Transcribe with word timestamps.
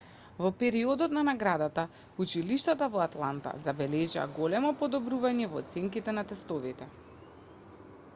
во 0.43 0.49
периодот 0.61 1.11
на 1.15 1.21
наградата 1.25 1.83
училиштата 2.25 2.87
во 2.95 3.03
атланта 3.05 3.53
забележаа 3.65 4.25
големо 4.39 4.71
подобрување 4.81 5.51
во 5.53 5.61
оценките 5.63 6.15
на 6.21 6.25
тестовите 6.33 6.89